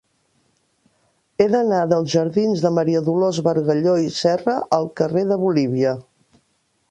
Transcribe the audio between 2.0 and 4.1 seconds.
jardins de Maria Dolors Bargalló i